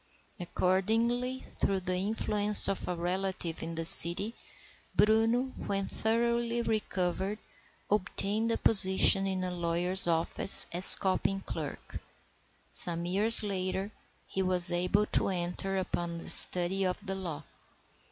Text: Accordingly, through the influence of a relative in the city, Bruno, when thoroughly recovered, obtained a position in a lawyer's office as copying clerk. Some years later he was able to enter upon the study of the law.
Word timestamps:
Accordingly, 0.39 1.41
through 1.59 1.81
the 1.81 1.95
influence 1.97 2.67
of 2.67 2.87
a 2.87 2.95
relative 2.95 3.61
in 3.61 3.75
the 3.75 3.85
city, 3.85 4.33
Bruno, 4.95 5.53
when 5.67 5.85
thoroughly 5.87 6.63
recovered, 6.63 7.37
obtained 7.87 8.51
a 8.51 8.57
position 8.57 9.27
in 9.27 9.43
a 9.43 9.51
lawyer's 9.51 10.07
office 10.07 10.65
as 10.71 10.95
copying 10.95 11.41
clerk. 11.41 11.99
Some 12.71 13.05
years 13.05 13.43
later 13.43 13.91
he 14.25 14.41
was 14.41 14.71
able 14.71 15.05
to 15.05 15.29
enter 15.29 15.77
upon 15.77 16.17
the 16.17 16.31
study 16.31 16.83
of 16.83 16.97
the 17.05 17.13
law. 17.13 17.43